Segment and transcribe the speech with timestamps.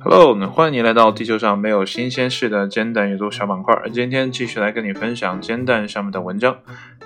[0.00, 3.74] Hello，欢迎你来到地球上没有新鲜事的煎蛋阅读小板块。
[3.92, 6.56] 今天继续来跟你分享煎蛋上面的文章。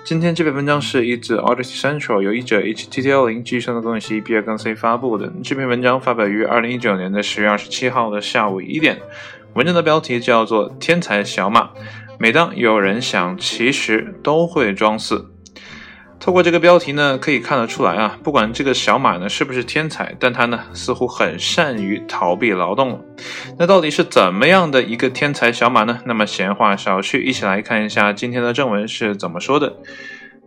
[0.03, 5.33] 今天这篇文章是一自 Odyssey Central 由译者 HTTL 零计算的更新比尔更 C 发布的。
[5.43, 8.99] 这篇文章发表于二零一九年的十月二十七号的下午一点。
[9.55, 11.61] 文章的标题叫做《天才小马》，
[12.19, 15.30] 每当有人想，其实都会装死。
[16.21, 23.03] 透过这个标题呢，可以看得出来啊，不管这个小马呢是不是天才，但他呢似乎很善于逃避劳动。
[23.57, 25.99] 那到底是怎么样的一个天才小马呢？
[26.05, 29.75] 那么闲话少叙，一起来看一下今天的正文是怎么说的。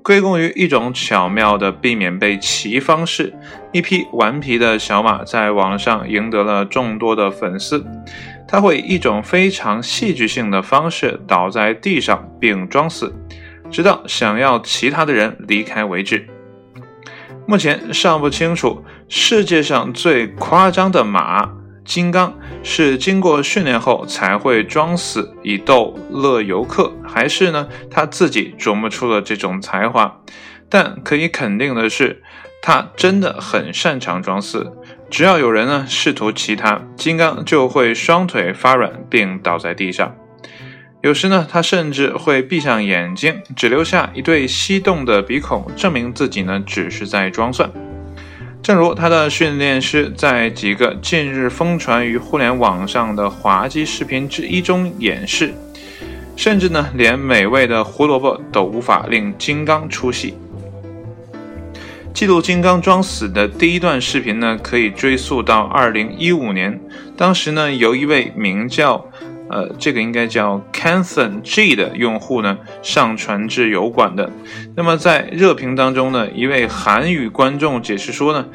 [0.05, 3.34] 归功于一种巧妙的避免被骑方式，
[3.72, 7.84] 一匹顽皮的小马在网上赢得了众多的粉丝。
[8.47, 13.12] 他会以一种非常戏剧性的方式倒在地上并装死。
[13.74, 16.28] 直到想要其他的人离开为止。
[17.45, 21.50] 目前尚不清楚，世界上最夸张的马
[21.84, 30.20] 金刚是经过训练后才会装死以逗乐游客，还是呢他自己琢磨出了这种才华？
[30.69, 32.22] 但可以肯定的是，
[32.62, 34.72] 他真的很擅长装死。
[35.11, 40.14] 只要有人呢试图骑他，金刚就会双腿发软并倒在地上。
[41.05, 47.70] 有时呢，他甚至会闭上眼睛，只留下一对翕动的鼻孔，证明自己呢只是在装蒜。
[48.62, 55.52] 正如他的训练师在几个近日疯传于互联网上的滑稽视频之一中演示，
[56.36, 60.33] 甚至呢，连美味的胡萝卜都无法令金刚出戏。
[62.14, 66.80] 记录金刚装死的第一段视频呢，可以追溯到二零一五年，
[67.14, 69.06] 当时呢，由一位名叫。
[69.55, 74.28] 呃，这个应该叫 Canton G 的用户呢，上传至油管的。
[74.74, 78.46] 那么在热评当中呢，一位韩语观众解释说呢，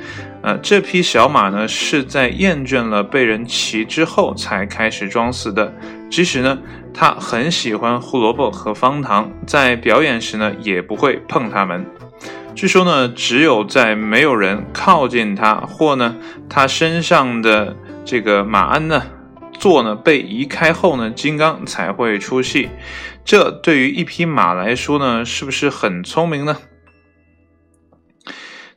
[0.41, 5.74] 呃，这匹小马呢是在厌倦了被人骑之后才开始装死的。
[6.12, 6.59] 即使呢，
[6.94, 11.85] 他很喜欢胡萝卜和方糖，在表演时呢也不会碰它们。
[12.53, 16.18] 据说呢，只有在没有人靠近他，或呢
[16.50, 19.01] 他身上的这个马鞍呢。
[19.59, 22.70] 座呢被移开后呢，金刚才会出戏。
[23.25, 26.58] 这对于一匹马来说呢，是不是很聪明呢？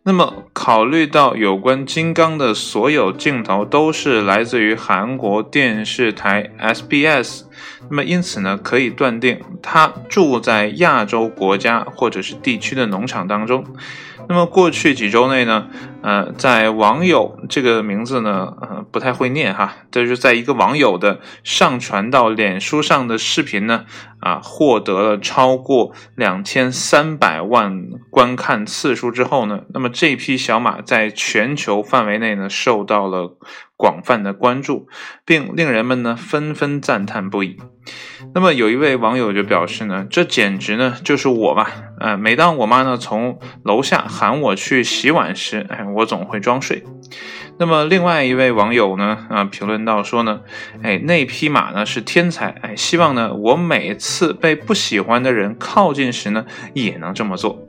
[0.04, 7.44] 那么，考虑到有关金刚的所有镜头都是来自于韩国电视台 SBS，
[7.88, 13.64] 那么因此呢，可以断定他住在亚洲国家或者是地区的农场当中。
[14.32, 15.68] 那么过去几周内呢，
[16.02, 23.84] 呃，在网友这个名字呢，呃，不太会念哈，这就是在一个网友的上传到脸书上的视频呢，
[24.20, 33.36] 啊，获得了超过两千三百万观看次数之后呢，那么这匹小马在全球范围内呢，受到了。
[33.74, 34.86] 广泛的关注，
[35.24, 37.56] 并令人们呢纷纷赞叹不已。
[38.34, 41.66] 那么有一位网友就表示呢，这简直呢就是我嘛！
[42.00, 46.82] 呃，每当我妈呢从楼下喊我去洗碗时，哎，我总会装睡。
[47.58, 50.40] 那么另外一位网友呢，啊，评论到说呢，
[50.82, 57.66] 哎，那匹马呢是天才，哎，希望呢我每次被不喜欢的人靠近时呢，也能这么做。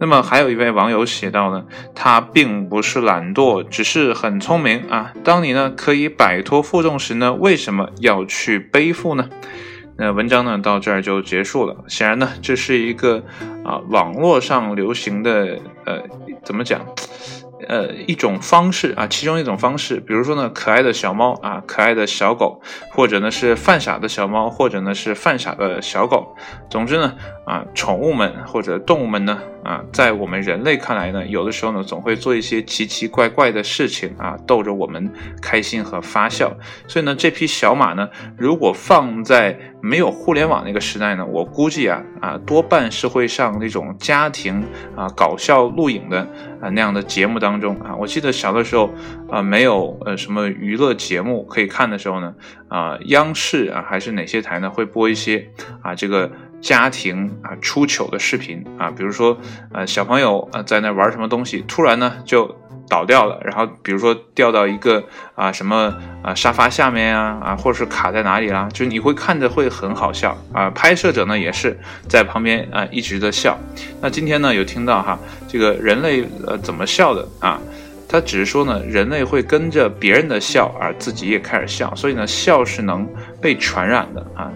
[0.00, 5.12] 那么还有一位网友写到呢，他并不是懒惰，只是很聪明啊。
[5.22, 9.30] 当你呢可以摆脱负重时呢，为什么要去背负呢？
[9.96, 11.76] 那文章呢到这儿就结束了。
[11.88, 13.22] 显然呢，这是一个
[13.64, 16.02] 啊网络上流行的呃
[16.44, 16.80] 怎么讲？
[17.66, 22.60] 呃，一种方式啊，其中一种方式，比如说呢，可爱的小猫啊，可爱的小狗，
[22.90, 26.36] 或者呢是犯傻的小猫，或者呢是犯傻的小狗。
[26.68, 27.14] 总之呢，
[27.46, 35.10] 啊，宠物们或者动物们呢，啊，在我们人类看来呢，有的时候呢，总会做一些奇奇怪怪的事情啊，逗着我们
[35.40, 36.54] 开心和发笑。
[36.86, 44.62] 所以呢，这匹小马呢，如果放在没有互联网那个时代呢，我估计啊，啊，多半是会上那种家庭
[44.94, 46.20] 啊搞笑录影的
[46.60, 47.54] 啊那样的节目当。
[47.54, 48.92] 中啊，我记得小的时候
[49.30, 52.34] 啊，没有呃什么娱乐节目可以看的时候呢，
[52.68, 55.48] 啊，央视啊还是哪些台呢会播一些
[55.82, 56.30] 啊这个
[56.64, 59.38] 家庭啊出糗的视频啊，比如说
[59.72, 62.56] 呃小朋友啊在那玩什么东西，突然呢就。
[62.86, 65.02] 倒掉了，然后比如说掉到一个
[65.34, 70.68] 啊什么啊沙发下面啊啊，或者是卡在哪里啦，就你会看着会很好笑啊。
[70.68, 71.80] 拍摄者呢也是
[72.10, 73.58] 在旁边啊一直的笑。
[74.02, 75.18] 那今天呢有听到哈，
[75.48, 77.58] 这个人类呃怎么笑的啊？
[78.14, 83.04] 他只是说呢，人类会跟着别人的笑而自己也开始笑，所以呢笑是能
[83.42, 84.52] 被传染的啊。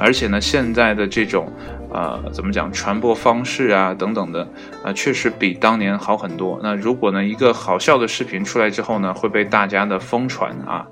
[0.00, 1.52] 而且呢现在的这种。
[1.94, 4.48] 呃，怎么讲传播方式啊等等的
[4.82, 6.58] 啊，确实比当年好很多。
[6.62, 10.86] 那如果呢，一个好笑的视频出来之后呢，会被大家的疯传啊，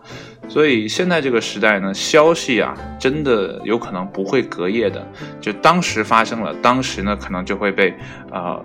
[0.47, 5.03] 所以现在这个时代呢，消息啊，真的有可能不会隔夜的，
[5.41, 7.95] 就当时发生了，当时呢，可能就会被
[8.31, 8.61] 啊。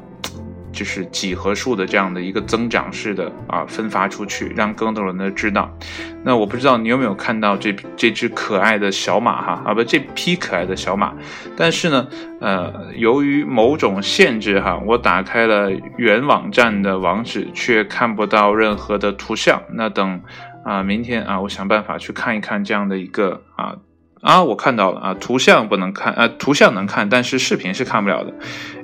[0.75, 5.75] 就是几何数的这样的一个增长式的啊分发出去，让更多人呢知道。
[6.23, 11.13] 那我不知道你有没有看到这这只可爱的小马哈啊不这匹可爱的小马，
[11.55, 12.07] 但是呢
[12.41, 19.61] 呃由于某种限制哈，我打开了原网站的网址却看不到任何的图像。
[19.73, 20.21] 那等
[20.65, 23.77] 啊明天啊我想办法去看一看这样的一个啊。
[24.21, 28.33] 啊，我看到了啊，图像不能看，呃，图像能看，但是视频是看不了的。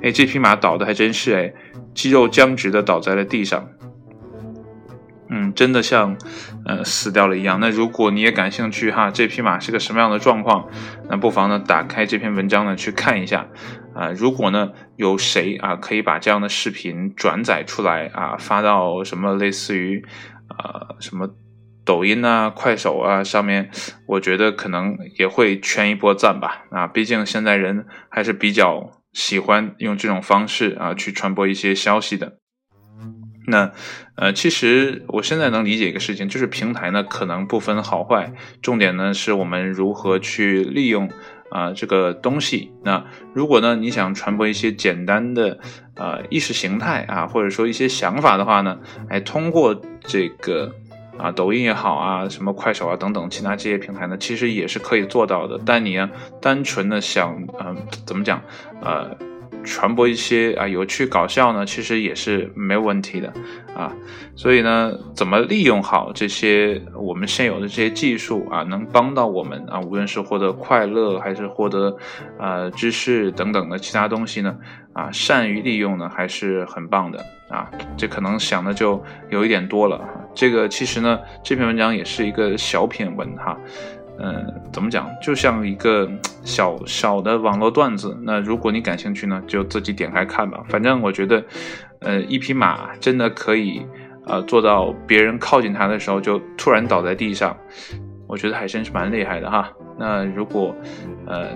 [0.00, 1.52] 哎，这匹马倒的还真是哎，
[1.94, 3.68] 肌肉僵直的倒在了地上，
[5.28, 6.16] 嗯，真的像
[6.66, 7.58] 呃死掉了一样。
[7.60, 10.68] 那如果你也感兴趣哈，这匹马是个什么样的状况，
[11.08, 13.46] 那不妨呢打开这篇文章呢去看一下
[13.94, 14.10] 啊。
[14.10, 20.04] 如果呢有谁啊可以把这样的视频转载出来啊，发到什么类似于
[20.48, 21.28] 啊什么。
[21.84, 23.68] 抖音啊、快手啊上面，
[24.06, 26.62] 我觉得可能也会圈一波赞吧。
[26.70, 32.38] 啊，毕竟现在人还是比较喜欢用这种方式啊去传播一些消息的。
[33.46, 33.72] 那
[34.14, 38.32] 呃，其实我现在能理解一个事情，就是平台呢可能不分好坏，
[38.62, 41.10] 重点呢是我们如何去利用
[41.50, 42.72] 啊这个东西。
[42.84, 43.04] 那
[43.34, 45.58] 如果呢你想传播一些简单的
[45.96, 48.78] 呃意识形态啊，或者说一些想法的话呢，
[49.08, 50.74] 哎，通过这个。
[51.18, 55.60] 啊，抖音也好啊，什么快手啊等等，其他这些平台呢，其实也是可以做到的。
[55.64, 55.98] 但你
[56.40, 57.76] 单纯的想，嗯，
[58.06, 58.42] 怎么讲，
[58.80, 59.16] 呃。
[59.64, 63.32] 传播一些啊有趣搞笑呢，其实也是没有问题的
[63.76, 63.92] 啊。
[64.34, 71.96] 所以呢，怎么利用好这些我们现有的这些技术啊，能帮到我们啊，无论是获得快乐还是获得
[72.40, 74.56] 呃知识等等的其他东西呢，
[74.94, 77.70] 啊，善于利用呢，还是很棒的啊。
[77.96, 79.00] 这可能想的就
[79.30, 80.00] 有一点多了。
[80.34, 83.56] 这个其实呢，这篇文章也是一个小品文哈。
[84.18, 85.08] 嗯，怎么讲？
[85.22, 86.08] 就像一个
[86.44, 88.16] 小小的网络段子。
[88.22, 90.62] 那如果你感兴趣呢，就自己点开看吧。
[90.68, 91.42] 反正我觉得，
[92.00, 93.84] 呃，一匹马真的可以，
[94.26, 97.56] 呃，做到别人靠近它的时候就突然倒在地上。
[98.28, 99.70] 我觉得还真是蛮厉害的哈。
[99.98, 100.76] 那如果，
[101.26, 101.48] 呃，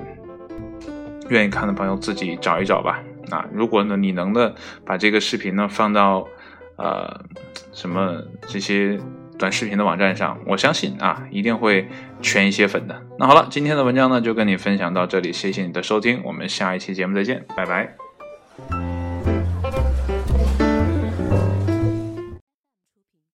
[1.29, 3.00] 愿意看的朋友自己找一找吧。
[3.31, 6.26] 啊，如果呢你能的把这个视频呢放到，
[6.76, 7.20] 呃，
[7.73, 8.99] 什么这些。
[9.38, 11.87] 短视频的网站上，我相信啊，一定会
[12.23, 13.02] 圈一些粉的。
[13.19, 18.06] 那好了，今天的文章呢就跟你分享到这里，谢谢你的收听，我们下一期节目再见，拜拜。